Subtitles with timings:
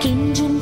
[0.00, 0.55] quem de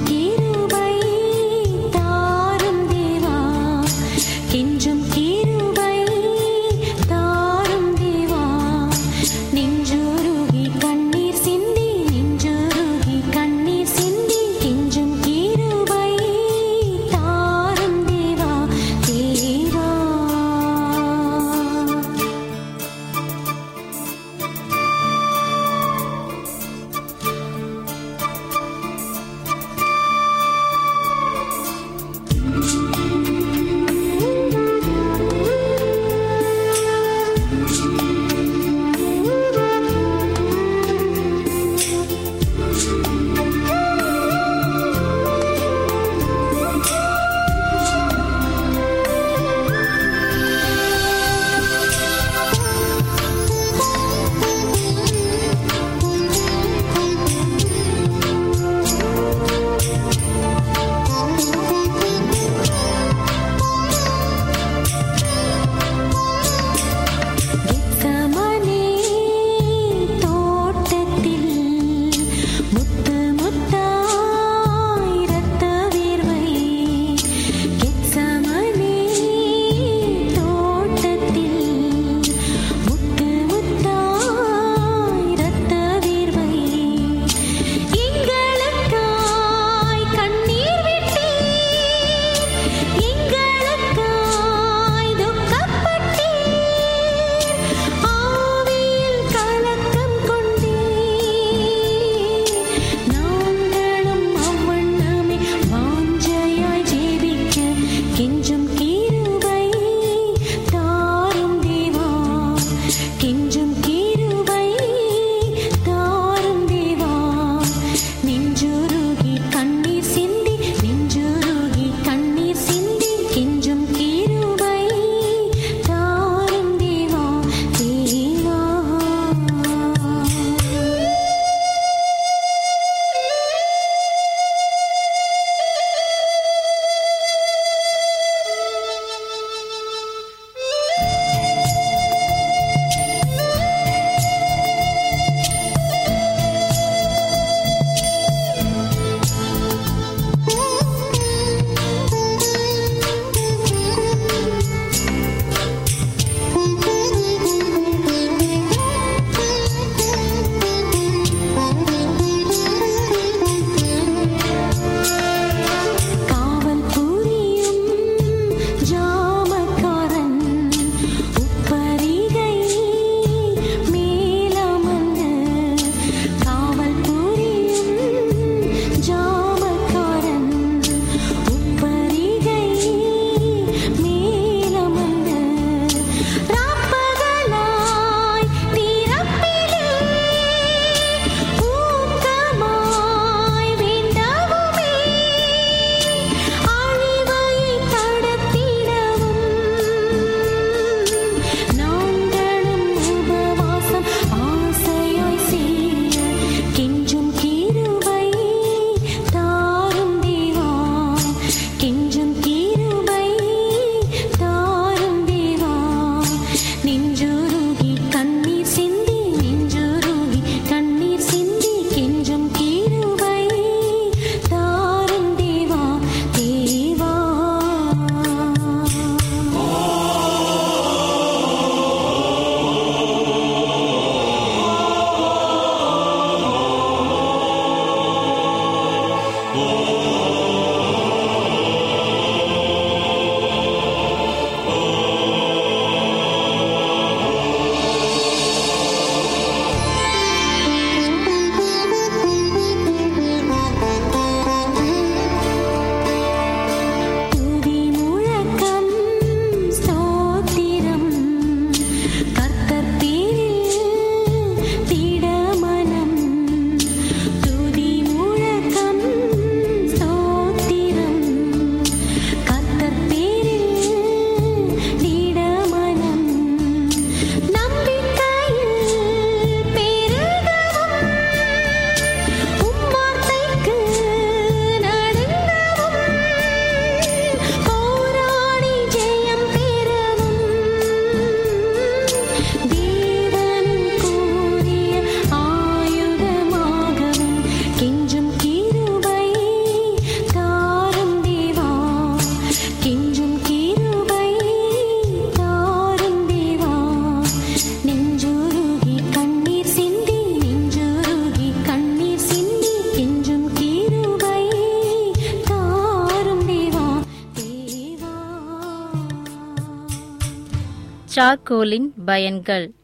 [321.34, 322.74] தாக்கோலின் பயன்கள்.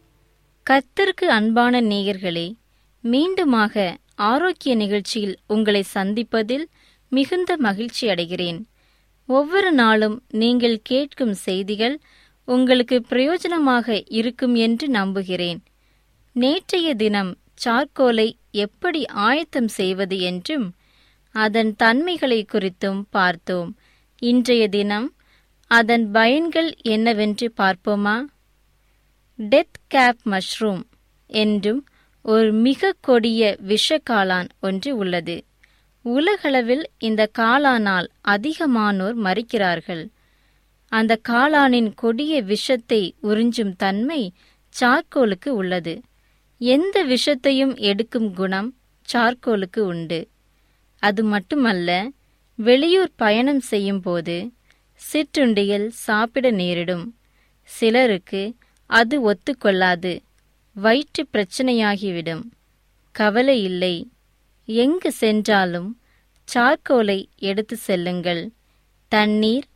[0.67, 2.53] கர்த்தருக்கு அன்பான நேயர்களே
[3.05, 6.65] மீண்டுமாக ஆரோக்கிய நிகழ்ச்சியில் உங்களை சந்திப்பதில்
[7.09, 8.59] மிகுந்த மகிழ்ச்சி அடைகிறேன்.
[9.29, 12.01] ஒவ்வொரு நாளும் நீங்கள் கேட்கும் செய்திகள்
[12.45, 15.61] உங்களுக்கு பிரயோஜனமாக இருக்கும் என்று நம்புகிறேன்.
[16.33, 17.33] நேற்றைய தினம்
[17.65, 20.75] சார்கோலை எப்படி ஆயத்தம் செய்வது என்றும்
[21.35, 23.73] அதன் தன்மைகளை குறித்தும் பார்த்தோம்.
[24.23, 25.15] இன்றைய தினம்
[25.67, 28.19] அதன் பயன்கள் என்னவென்று பார்ப்போமா?
[29.43, 30.83] டெத் கேப் மஷ்ரூம்
[31.27, 31.87] என்றும்
[32.23, 35.45] ஒரு மிக கொடிய விஷ காளான் ஒன்று உள்ளது.
[36.03, 40.09] உலகளவில் இந்த காளானால் அதிகமானோர் மறிக்கிறார்கள்.
[40.89, 44.33] அந்த காளானின் கொடிய விஷத்தை உறிஞ்சும் தன்மை
[44.81, 46.01] சார்கோலுக்கு உள்ளது.
[46.59, 48.75] எந்த விஷத்தையும் எடுக்கும் குணம்
[49.13, 50.29] சார்கோலுக்கு உண்டு.
[50.99, 52.09] அது மட்டுமல்ல
[52.55, 54.53] வெளியூர் பயணம் செய்யும்போது
[55.13, 57.15] சிற்றுண்டியில் சாப்பிட நேரிடும்.
[57.63, 58.55] சிலருக்கு
[58.91, 60.23] அது ஒத்துக்கொள்ளாது.
[60.73, 62.43] வயிற்று பிரச்சனையாகிவிடும்.
[63.13, 64.11] கவலை இல்லை.
[64.65, 66.01] எங்கு சென்றாலும்
[66.55, 68.51] சார்கோலை எடுத்து செல்லுங்கள்.
[69.09, 69.67] தண்ணீர்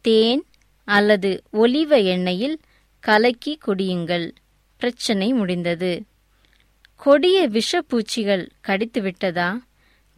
[0.00, 0.44] தேன்
[0.84, 2.56] அல்லது ஒலிவ எண்ணெயில்
[3.00, 4.32] கலக்கி குடியுங்கள்.
[4.76, 6.04] பிரச்சனை முடிந்தது.
[6.96, 9.58] கொடிய விஷப்பூச்சிகள் கடித்துவிட்டதா?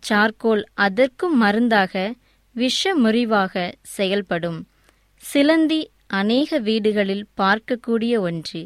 [0.08, 2.14] சார்கோல் அதற்கும் மருந்தாக
[2.52, 4.68] விஷ முறிவாக செயல்படும்.
[5.16, 8.62] சிலந்தி அநேக வீடுகளில் பார்க்கக்கூடிய ஒன்று.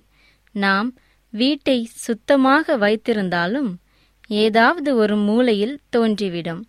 [0.55, 0.89] நாம்
[1.31, 3.71] வீட்டை சுத்தமாக வைத்திருந்தாலும்
[4.29, 6.63] ஏதாவது ஒரு மூலையில் தோன்றிவிடும்.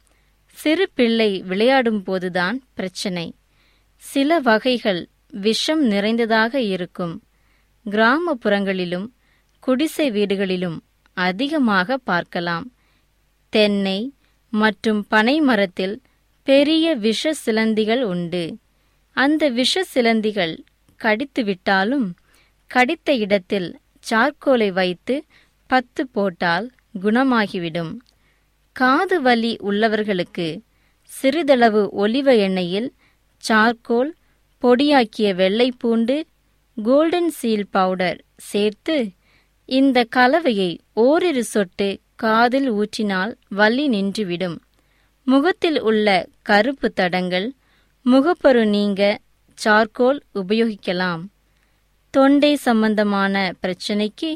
[0.53, 3.25] சிறு பிள்ளை விளையாடும் போதுதான் பிரச்சனை.
[3.95, 5.01] சில வகைகள்
[5.45, 7.15] விஷம் நிறைந்ததாக இருக்கும்.
[7.85, 9.07] கிராமப்புறங்களிலும்
[9.59, 10.77] குடிசை வீடுகளிலும்
[11.13, 12.65] அதிகமாக பார்க்கலாம்.
[13.49, 13.99] தென்னை
[14.53, 15.95] மற்றும் பனை மரத்தில்
[16.47, 18.43] பெரிய விஷ சிலந்திகள் உண்டு.
[19.15, 20.55] அந்த விஷ சிலந்திகள்
[21.03, 22.07] கடித்துவிட்டாலும்
[22.71, 23.69] கடித்த இடத்தில்
[24.09, 25.15] சார்கோலை வைத்து
[25.69, 27.91] பத்து போட்டால் குணமாகிவிடும்.
[28.75, 30.47] காது வலி உள்ளவர்களுக்கு
[31.11, 32.89] சிறிதளவு ஒலிவ எண்ணெயில்
[33.43, 34.11] சார்கோல்
[34.63, 36.15] பொடியாக்கிய வெள்ளை பூண்டு
[36.77, 38.97] கோல்டன் சீல் பவுடர் சேர்த்து
[39.69, 44.57] இந்த கலவையை ஓரிரு சொட்டு காதில் ஊற்றினால் வலி நின்றுவிடும்.
[45.27, 46.07] முகத்தில் உள்ள
[46.41, 47.47] கருப்பு தடங்கள்
[48.05, 49.01] முகப்பரு நீங்க
[49.63, 51.23] சார்கோல் உபயோகிக்கலாம்.
[52.13, 54.29] தொண்டை சம்பந்தமான பிரச்சனைக்கு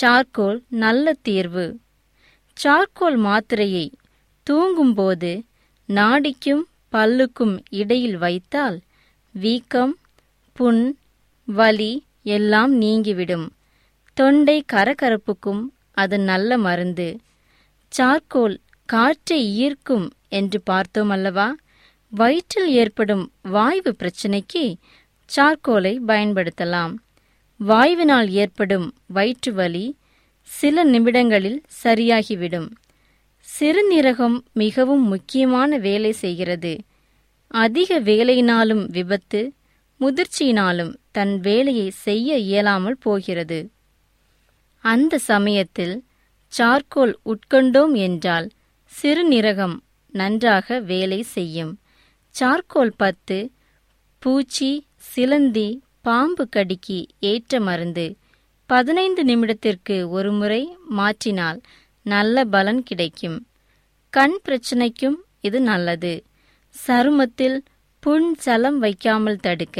[0.00, 1.66] சார்கோல் நல்ல தீர்வு.
[2.56, 3.86] சார்கோல் மாத்திரையை
[4.46, 5.32] தூங்கும்போது
[5.88, 8.76] நாடிக்கும் பல்லுக்கும் இடையில் வைத்தால்
[9.34, 9.94] வீக்கம்
[10.52, 10.96] புண்
[11.48, 11.92] வலி
[12.22, 13.46] எல்லாம் நீங்கிவிடும்.
[14.16, 17.08] தொண்டை கரகரப்புக்கும் அது நல்ல மருந்து.
[17.92, 18.56] சார்கோல்
[18.88, 21.54] காற்றை ஈர்க்கும் என்று பார்த்தோம் அல்லவா?
[22.08, 24.76] வயிற்றில் ஏற்படும் வாய்வு பிரச்சனைக்கு
[25.36, 26.94] சார்கோலை பயன்படுத்தலாம்.
[27.60, 29.96] வாய்வினால் ஏற்படும் வயிற்று வலி
[30.42, 32.68] சில நிமிடங்களில் சரியாகிவிடும்.
[33.60, 36.78] சிறுநீரகம் மிகவும் முக்கியமான வேலை செய்கிறது.
[37.48, 39.52] அதிக வேலையினாலும் விபத்து
[40.00, 43.70] முதிர்ச்சியினாலும் தன் வேலையை செய்ய இயலாமல் போகிறது.
[44.80, 46.04] அந்த சமயத்தில்
[46.58, 48.48] சார்கோல் உட்கொண்டோம் என்றால்
[49.02, 49.76] சிறுநீரகம்
[50.10, 51.78] நன்றாக வேலை செய்யும்.
[52.38, 53.36] சார்கோல் பத்து
[54.22, 54.70] பூச்சி
[55.12, 55.68] சிலந்தி
[56.02, 58.16] பாம்பு கடிக்கு ஏற்ற மருந்து.
[58.70, 60.62] பதினைந்து நிமிடத்திற்கு ஒருமுறை
[60.96, 61.60] மாற்றினால்
[62.06, 63.38] நல்ல பலன் கிடைக்கும்.
[64.10, 66.14] கண் பிரச்சனைக்கும் இது நல்லது.
[66.74, 67.58] சருமத்தில்
[68.02, 69.78] புண் சலம் வைக்காமல் தடுக்க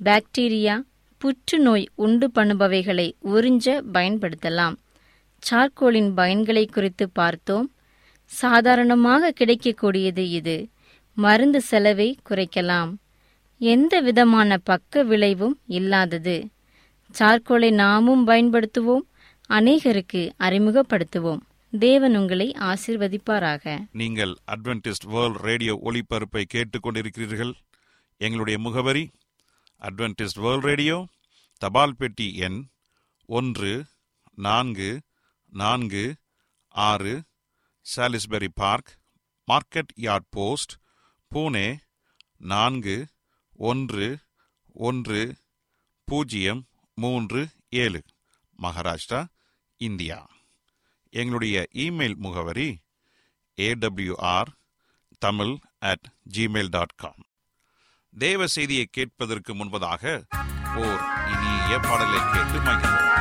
[0.00, 0.76] பாக்டீரியா
[1.20, 4.76] புற்றுநோய் உண்டு பண்ணுபவைகளை உறிஞ்ச பயன்படுத்தலாம்.
[5.42, 7.68] சார்கோலின் பயன்களை குறித்து பார்த்தோம்.
[8.24, 10.56] சாதாரணமாக கிடைக்கக்கூடியது இது.
[11.14, 12.96] மருந்து செலவை குறைக்கலாம்.
[13.58, 16.48] எந்த விதமான பக்க விளைவும் இல்லாதது.
[17.18, 19.02] சார்கோலை நாமும் பயன்படுத்துவோம்.
[19.48, 21.40] அநேகருக்கு அறிமுகப்படுத்துவோம்.
[21.78, 23.86] தேவன் உங்களை ஆசிர்வதிப்பாராக.
[23.92, 27.52] நீங்கள் அட்வென்டிஸ்ட் வேர்ல்ட் ரேடியோ ஒளிபரப்பை கேட்டுக்கொண்டிருக்கிறீர்கள்.
[28.16, 29.10] எங்களுடைய முகவரி
[29.80, 31.06] அட்வென்டிஸ்ட் வேர்ல்ட் ரேடியோ
[31.58, 32.64] தபால் பெட்டி எண்
[33.26, 33.84] ஒன்று
[34.34, 35.00] நான்கு
[35.50, 36.14] நான்கு
[36.68, 37.22] ஆறு
[37.96, 38.98] Salisbury park
[39.52, 40.72] market yard post
[41.32, 41.78] Pune
[42.38, 43.06] நான்கு
[43.56, 44.18] ஒன்று
[44.72, 45.36] ஒன்று
[46.04, 48.02] பூஜ்ஜியம் மூன்று ஏழு.
[48.62, 49.20] மகாராஷ்டிரா
[49.76, 50.18] இந்தியா.
[51.10, 52.68] எங்களுடைய இமெயில் முகவரி
[53.56, 54.50] AWR
[55.18, 57.22] Tamil at Gmail dot com
[58.18, 60.24] தேவ செய்தியை கேட்பதற்கு முன்பதாக
[60.76, 63.11] ஓர் இனிய பாடலை கேட்டு மகிழ்வோம்.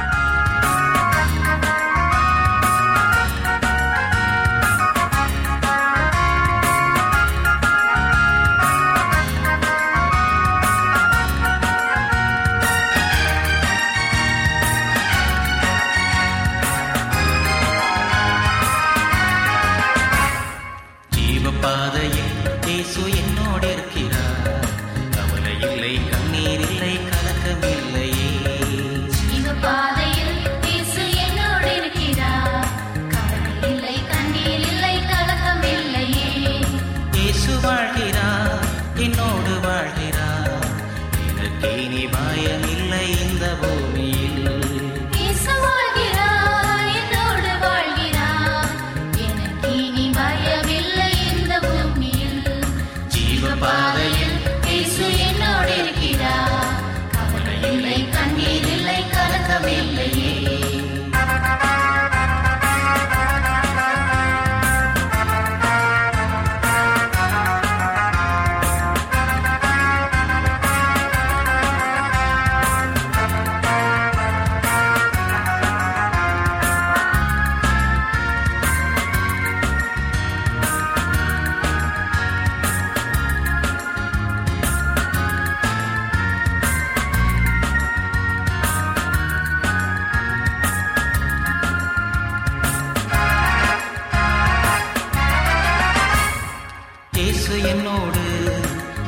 [97.31, 98.23] இயேசு என்னோடு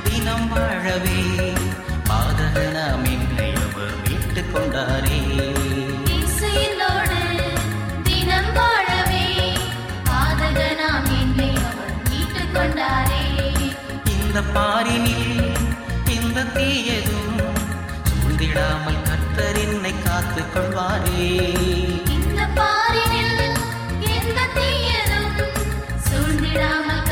[0.03, 1.15] தினம் வாழவே.
[2.09, 3.05] பாதகனாம்
[11.21, 13.23] என்னை அவர் மீட்டுக் கொண்டாரே.
[14.13, 15.57] இந்த பாரினில்
[16.15, 17.41] இந்த தீயதும்
[18.09, 21.27] சூழ்ந்திடாமல் கர்த்தர் என்னை காத்துக் கொள்வாரே.
[22.07, 23.57] இந்த பாரினில்
[24.15, 25.31] எந்த தீயதும்
[26.07, 27.05] சூழ்ந்திடாமல்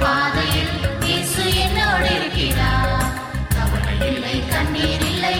[0.00, 3.06] பாதையில் இயேசு என்னோடு இருக்கிறார்.
[3.54, 5.34] கவலை இல்லை கண்ணீர் இல்லை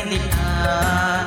[0.10, 1.26] நிறைந்திட்டார்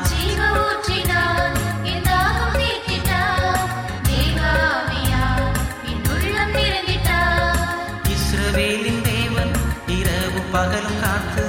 [8.15, 9.53] இஸ்ரவேலின் தேவன்
[9.97, 11.47] இரவு பகலும் காத்து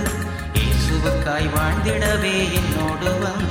[0.56, 3.51] இயேசுவுக்காய் வாழ்ந்திடவே என்னோடு வந்தார்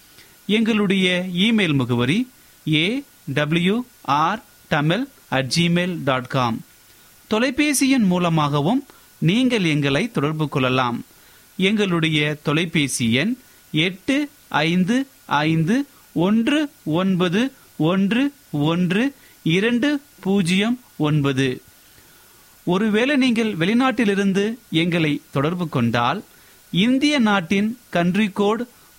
[0.45, 2.27] எங்களுடைய இமெயில் முகவரி
[2.73, 6.57] A W R Tamil at Gmail dot com
[7.29, 8.85] தொலைபேசியின் மூலமாகவும்
[9.19, 11.05] நீங்கள் எங்களை தொடர்பு கொள்ளலாம்.
[11.57, 13.37] எங்களுடைய தொலைபேசி எண்
[13.71, 21.61] எட்டு ஐந்து ஐந்து ஒன்று ஒன்பது ஒன்று ஒன்று இரண்டு பூஜ்ஜியம் ஒன்பது.
[22.63, 26.23] ஒருவேளை நீங்கள் வெளிநாட்டிலிருந்து எங்களை தொடர்பு கொண்டால்
[26.71, 28.67] இந்திய நாட்டின் கன்ட்ரி கோட்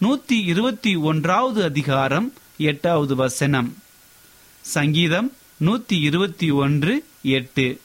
[0.00, 3.76] நூத்தி இருபத்தி ஒன்றாவது அதிகாரம் எட்டாவது வசனம்.
[4.60, 7.80] சங்கீதம் நூத்தி இருபத்தி ஒன்று எட்டு.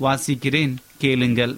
[0.00, 1.56] வாசிக்கிறேன் கேளுங்கள்.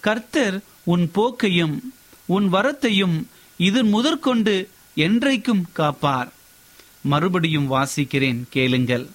[0.00, 1.94] கர்த்தர் உன் போக்கையும்
[2.26, 3.24] உன் வரத்தையும்
[3.56, 6.32] இது முதற்கொண்டு என்றைக்கும் காப்பார்.
[7.02, 9.08] மறுபடியும் வாசிக்கிறேன் கேளுங்கள்.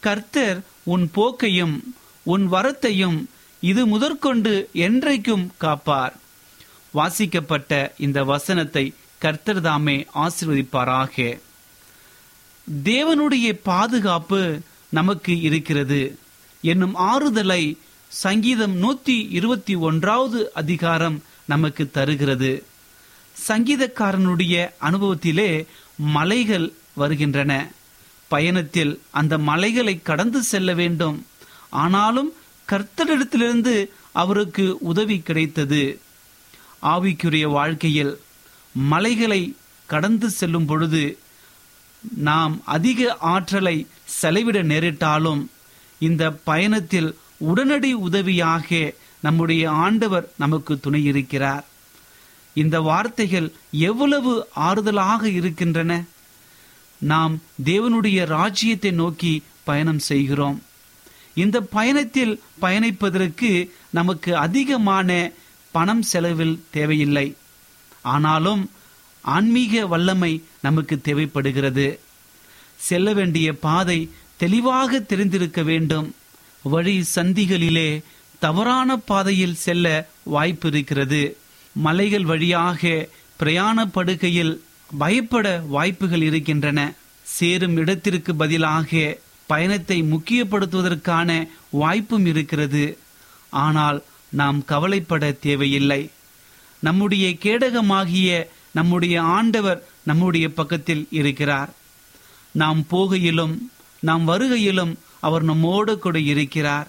[0.00, 3.24] கர்த்தர் உன் போக்கையும் உன் வரத்தையும்
[3.60, 6.16] இது முதற்கொண்டு என்றைக்கும் காப்பார்.
[6.90, 11.40] வாசிக்கப்பட்ட இந்த வசனத்தை கர்த்தர் தாமே ஆசிர்வதிப்பாராக.
[12.84, 16.18] தேவனுடைய பாதுகாப்பு நமக்கு இருக்கிறது.
[16.62, 17.76] என்னும் ஆறுதலை
[18.08, 22.64] சங்கீதம் நூத்தி இருபத்தி ஒன்றாவது அதிகாரம் நமக்கு தருகிறது.
[23.48, 27.70] சங்கீதக்காரனுடைய அனுபவத்திலே மலைகள் வருகின்றன.
[28.28, 31.26] பயணத்தில் அந்த மலைகளை கடந்து செல்ல வேண்டும்.
[31.70, 32.32] ஆனாலும்
[32.68, 36.00] கர்த்தரிடத்திலிருந்து அவருக்கு உதவி கிடைத்தது.
[36.82, 38.20] ஆவிக்குரிய வாழ்க்கையில்
[38.72, 39.56] மலைகளை
[39.86, 41.18] கடந்து செல்லும் பொழுது
[42.14, 45.46] நாம் அதிக ஆற்றலை செலவிட நேரிட்டாலும்
[45.98, 51.64] இந்த பயணத்தில் உடனடி உதவியாக நம்முடைய ஆண்டவர் நமக்கு துணை இருக்கிறார்
[52.54, 56.04] இந்த வார்த்தைகள் எவ்வளவு ஆறுதலாக இருக்கின்றன.
[56.98, 60.62] நாம் தேவனுடைய ராஜ்யத்தை நோக்கி பயணம் செய்கிறோம்.
[61.34, 65.30] இந்த பயணத்தில் பயணிப்பதற்கு நமக்கு அதிகமான
[65.70, 67.36] பணம் செலவில் தேவையில்லை.
[68.02, 68.70] ஆனாலும்
[69.20, 72.00] ஆன்மீக வல்லமை நமக்கு தேவைப்படுகிறது.
[72.76, 76.14] செல்ல வேண்டிய பாதை தெளிவாக தெரிந்திருக்க வேண்டும்.
[76.62, 78.02] வழி சந்திகளிலே
[78.38, 81.36] தவறான பாதையில் செல்ல வாய்ப்பு இருக்கிறது.
[81.72, 84.58] மலைகள் வழியாக பிரயாணப்படுகையில்
[84.98, 86.92] பயப்பட வாய்ப்புகள் இருக்கின்றன.
[87.22, 92.98] சேரும் இடத்திற்கு பதிலாக பயணத்தை முக்கியப்படுத்துவதற்கான வாய்ப்பும் இருக்கிறது.
[93.50, 96.10] ஆனால் நாம் கவலைப்பட தேவையில்லை.
[96.82, 98.30] நம்முடைய கேடகமாகிய
[98.72, 101.70] நம்முடைய ஆண்டவர் நம்முடைய பக்கத்தில் இருக்கிறார்.
[102.52, 103.54] நாம் போகையிலும்
[104.00, 106.88] நாம் வருகையிலும் அவர் நம்மோடு கூட இருக்கிறார்.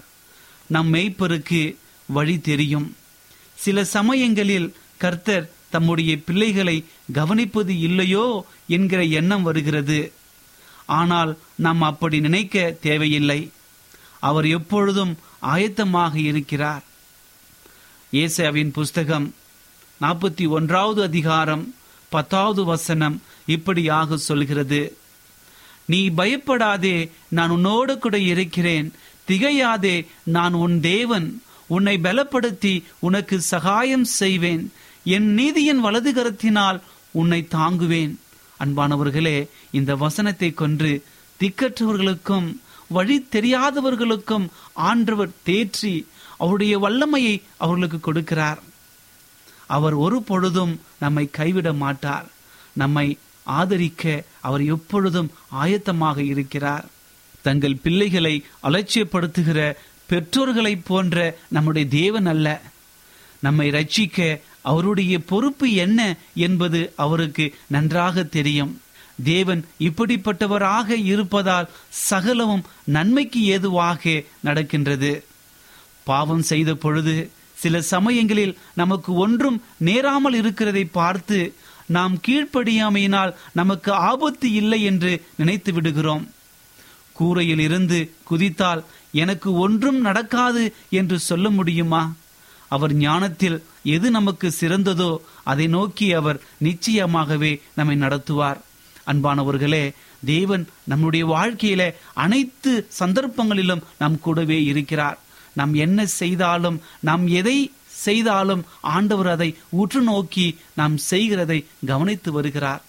[0.66, 1.62] நம் மெய்ப்பருக்கு
[2.06, 2.88] வழி தெரியும்.
[3.64, 6.76] சில சமயங்களில் கர்த்தர் தம்முடைய பிள்ளைகளை
[7.12, 8.26] கவனிப்பது இல்லையோ
[8.66, 10.00] என்கிற எண்ணம் வருகிறது.
[10.86, 11.32] ஆனால்
[11.66, 13.40] நாம் அப்படி நினைக்க தேவையில்லை.
[14.20, 16.84] அவர் எப்பொழுதும் ஆயத்தமாக இருக்கிறார்.
[18.12, 19.26] ஏசாவின் புஸ்தகம்
[20.00, 21.74] நாற்பத்தி ஒன்றாவது அதிகாரம்
[22.08, 24.96] பத்தாவது வசனம் இப்படியாக சொல்கிறது.
[25.86, 28.92] நீ பயப்படாதே நான் உன்னோடு கூட இருக்கிறேன்.
[29.28, 31.42] திகையாதே நான் உன் தேவன்.
[31.66, 34.72] உன்னை பலப்படுத்தி உனக்கு சகாயம் செய்வேன்.
[35.04, 36.80] என் நீதியின் வலது கரத்தினால்
[37.10, 38.16] உன்னை தாங்குவேன்.
[38.64, 41.04] அன்பானவர்களே இந்த வசனத்தை கொன்று
[41.40, 42.56] திக்கற்றவர்களுக்கும்
[42.88, 46.06] வழி தெரியாதவர்களுக்கும் ஆண்டவர் தேற்றி
[46.38, 48.58] அவருடைய வல்லமையை அவர்களுக்கு கொடுக்கிறார்.
[49.66, 52.30] அவர் ஒரு பொழுதும் நம்மை கைவிட மாட்டார்.
[52.72, 56.86] நம்மை ஆதரிக்க அவர் எப்பொழுதும் ஆயத்தமாக இருக்கிறார்.
[57.42, 59.72] தங்கள் பிள்ளைகளை அலட்சியப்படுத்துகிற
[60.10, 62.62] பெற்றோர்களைப் போன்ற நம்முடைய தேவன் அல்ல.
[63.38, 68.80] நம்மை ரட்சிக்க அவருடைய பொறுப்பு என்ன என்பது அவருக்கு நன்றாக தெரியும்.
[69.24, 75.24] தேவன் இப்படிப்பட்டவராக இருப்பதால் சகலமும் நன்மைக்கு ஏதுவாக நடக்கின்றது.
[76.04, 77.30] பாவம் செய்த பொழுது
[77.64, 81.38] சில சமயங்களில் நமக்கு ஒன்றும் நேராமல் இருக்கிறதை பார்த்து
[81.96, 86.24] நாம் கீழ்ப்படியாமையினால் நமக்கு ஆபத்து இல்லை என்று நினைத்து விடுகிறோம்.
[87.16, 87.98] கூரையில் இருந்து
[88.30, 88.82] குதித்தால்
[89.22, 90.62] எனக்கு ஒன்றும் நடக்காது
[91.00, 92.02] என்று சொல்ல முடியுமா?
[92.70, 93.58] அவர் ஞானத்தில்
[93.96, 95.10] எது நமக்கு சிறந்ததோ
[95.50, 98.60] அதை நோக்கி அவர் நிச்சயமாகவே நம்மை நடத்துவார்.
[99.12, 99.84] அன்பானவர்களே
[100.24, 101.82] தேவன் நம்முடைய வாழ்க்கையில
[102.24, 105.18] அனைத்து சந்தர்ப்பங்களிலும் நம் கூடவே இருக்கிறார்.
[105.54, 107.56] நாம் என்ன செய்தாலும் நாம் எதை
[108.04, 108.62] செய்தாலும்
[108.94, 110.46] ஆண்டவர் அதை உற்று நோக்கி
[110.80, 111.58] நாம் செய்கிறதை
[111.90, 112.82] கவனித்து வருகிறார்.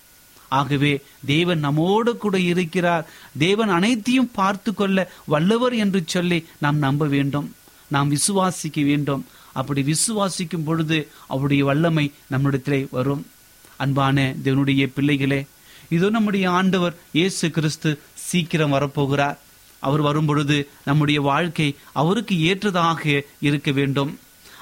[0.49, 0.91] ஆகவே
[1.25, 3.06] தேவன் நம்மோடு கூட இருக்கிறார்.
[3.38, 7.47] தேவன் அனைத்தையும் பார்த்து கொள்ள வல்லவர் என்று சொல்லி நாம் நம்ப வேண்டும்.
[7.88, 9.23] நாம் விசுவாசிக்க வேண்டும்.
[9.60, 13.23] அப்படி விசுவாசிக்கும் பொழுது அவருடைய வல்லமை நம்மிடத்திலே வரும்.
[13.78, 15.41] அன்பான தேவனுடைய பிள்ளைகளே
[15.95, 17.89] இதோ நம்முடைய ஆண்டவர் இயேசு கிறிஸ்து
[18.28, 19.38] சீக்கிரம் வரப்போகிறார்.
[19.86, 24.12] அவர் வரும்பொழுது நம்முடைய வாழ்க்கை அவருக்கு ஏற்றதாக இருக்க வேண்டும்.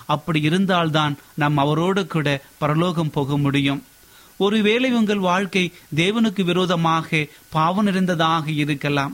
[0.05, 3.83] அப்படி இருந்தால்தான் நாம் அவரோடு கூட பரலோகம் போக முடியும்.
[4.37, 9.13] ஒருவேளை உங்கள் வாழ்க்கை தேவனுக்கு விரோதமாக பாவம் நிறைந்ததாக இருக்கலாம்.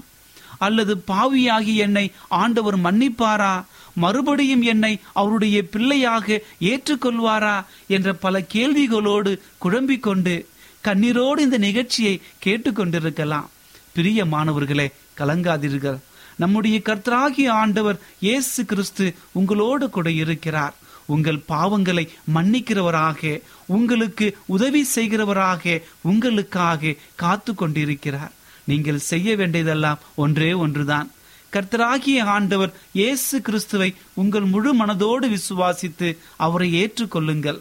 [0.57, 3.53] அல்லது பாவியாகி என்னை ஆண்டவர் மன்னிப்பாரா?
[3.93, 7.55] மறுபடியும் என்னை அவருடைய பிள்ளையாக ஏற்றுக்கொள்வாரா?
[7.87, 10.35] என்ற பல கேள்விகளோடு குழம்பிக் கொண்டு
[10.83, 13.47] கண்ணீரோடு இந்த நிகழ்ச்சியை கேட்டுக்கொண்டிருக்கலாம்.
[13.93, 14.87] பிரிய மாணவர்களே
[15.19, 15.99] கலங்காதீர்கள்.
[16.41, 19.05] நம்முடைய கர்த்தராகிய ஆண்டவர் இயேசு கிறிஸ்து
[19.39, 20.75] உங்களோடு கூட இருக்கிறார்.
[21.13, 22.03] உங்கள் பாவங்களை
[22.35, 23.41] மன்னிக்கிறவராக
[23.75, 28.33] உங்களுக்கு உதவி செய்கிறவராக உங்களுக்காக காத்து கொண்டிருக்கிறார்
[28.71, 31.07] நீங்கள் செய்ய வேண்டியதெல்லாம் ஒன்றே ஒன்றுதான்.
[31.53, 33.89] கர்த்தராகிய ஆண்டவர் இயேசு கிறிஸ்துவை
[34.21, 36.09] உங்கள் முழு மனதோடு விசுவாசித்து
[36.45, 37.59] அவரை ஏற்றுக்கொள்ளுங்கள்.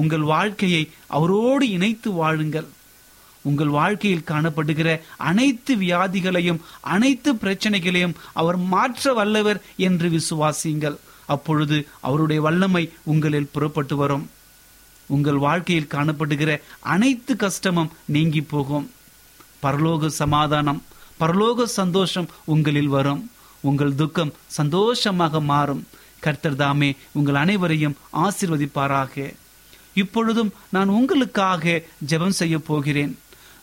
[0.00, 0.82] உங்கள் வாழ்க்கையை
[1.16, 2.68] அவரோடு இணைத்து வாழுங்கள்.
[3.42, 10.96] உங்கள் வாழ்க்கையில் காணப்படுகிற அனைத்து வியாதிகளையும் அனைத்து பிரச்சனைகளையும் அவர் மாற்ற வல்லவர் என்று விசுவாசியுங்கள்.
[11.26, 14.30] அப்பொழுது அவருடைய வல்லமை உங்களில் புறப்பட்டு வரும்.
[15.06, 18.90] உங்கள் வாழ்க்கையில் காணப்படுகிற அனைத்து கஷ்டமும் நீங்கி போகும்.
[19.62, 20.82] பரலோக சமாதானம்
[21.20, 23.30] பரலோக சந்தோஷம் உங்களில் வரும்.
[23.60, 25.86] உங்கள் துக்கம் சந்தோஷமாக மாறும்.
[26.20, 29.34] கர்த்தர் தாமே உங்கள் அனைவரையும் ஆசிர்வதிப்பாராக.
[29.94, 33.18] இப்பொழுதும் நான் உங்களுக்காக ஜெபம் செய்ய போகிறேன்.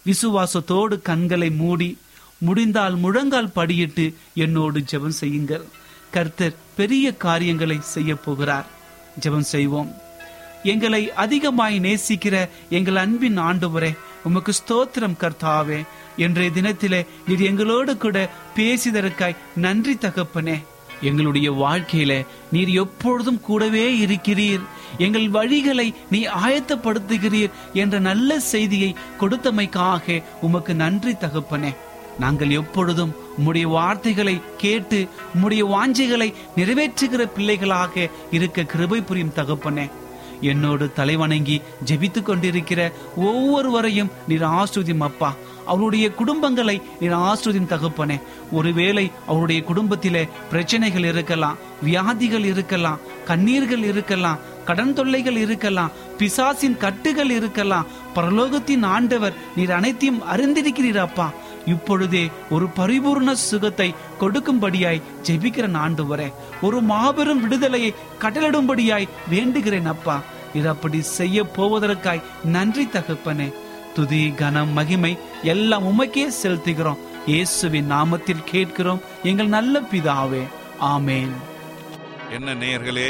[0.08, 1.98] விசுவாசத்தோடு கண்களை மூடி
[2.40, 5.66] முடிந்தால் முழங்கால் படியிட்டு என்னோடு ஜெபம் செய்யுங்கள்.
[6.12, 8.66] கர்த்தர் பெரிய காரியங்களை செய்ய போகிறார்.
[9.20, 9.96] ஜெபம் செய்வோம்.
[10.64, 15.86] எங்களை அதிகமாய் நேசிக்கிற எங்கள் அன்பின் ஆண்டவரே உமக்கு ஸ்தோத்திரம் கர்த்தாவே.
[16.18, 20.64] இன்றைய தினத்திலே நீர் எங்களோடு கூட பேசிதற்காய் நன்றி தகப்பனே.
[21.02, 24.62] எங்களுடைய வாழ்க்கையில நீர் எப்பொழுதும் கூடவே இருக்கிறீர்.
[24.98, 31.76] எங்கள் வழிகளை நீ ஆயத்தப்படுத்துகிறீர் என்ற நல்ல செய்தியை கொடுத்தமைக்காக உமக்கு நன்றி தகப்பனே.
[32.20, 39.90] நாங்கள் எப்பொழுதும் உம்முடைய வார்த்தைகளை கேட்டு உம்முடைய வாஞ்சைகளை நிறைவேற்றுகிற பிள்ளைகளாக இருக்க கிருபை புரியும் தகப்பனே.
[40.42, 45.34] என்னோடு தலைவணங்கி ஜெபித்து கொண்டிருக்கிற ஒவ்வொருவரையும் நீர் ஆஸ்ருதியும் அப்பா.
[45.66, 48.22] அவருடைய குடும்பங்களை நீர் ஆஸ்ருதியும் தகப்பனே.
[48.52, 57.90] ஒருவேளை அவருடைய குடும்பத்திலே பிரச்சனைகள் இருக்கலாம் வியாதிகள் இருக்கலாம் கண்ணீர்கள் இருக்கலாம் கடன் தொல்லைகள் இருக்கலாம் பிசாசின் கட்டுகள் இருக்கலாம்.
[58.16, 61.28] பரலோகத்தின் ஆண்டவர் நீர் அனைத்தையும் அறிந்திருக்கிறீர் அப்பா
[61.74, 62.24] இப்பொழுதே
[62.56, 63.88] ஒரு பரிபூர்ண சுகத்தை
[64.22, 66.28] கொடுக்கும்படியாய் ஜெபிக்கிறேன் ஆண்டவரே.
[66.66, 67.92] ஒரு மாபெரும் விடுதலையை
[68.24, 70.18] கடலிடும்படியாய் வேண்டுகிறேன் அப்பா.
[70.54, 72.26] இது அப்படி செய்ய போவதற்காய்
[72.56, 73.50] நன்றி தகப்பனே.
[73.96, 75.14] துதி கனம் மகிமை
[75.54, 77.02] எல்லாம் உமக்கே செலுத்துகிறோம்.
[77.32, 80.44] இயேசுவின் நாமத்தில் கேட்கிறோம் எங்கள் நல்ல பிதாவே.
[80.94, 81.34] ஆமேன்.
[82.36, 83.10] என்ன நேயர்களே